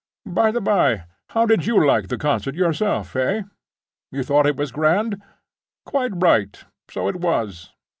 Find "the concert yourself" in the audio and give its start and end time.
2.07-3.15